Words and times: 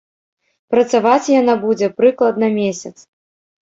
Працаваць 0.75 1.31
яна 1.41 1.53
будзе 1.69 1.93
прыкладна 2.01 2.53
месяц. 2.61 2.95